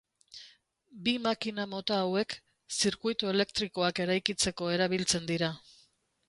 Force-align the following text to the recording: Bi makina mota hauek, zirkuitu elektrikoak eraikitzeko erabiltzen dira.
Bi 1.07 1.11
makina 1.25 1.65
mota 1.73 1.99
hauek, 2.05 2.35
zirkuitu 2.77 3.29
elektrikoak 3.35 4.03
eraikitzeko 4.07 4.71
erabiltzen 4.79 5.31
dira. 5.35 5.53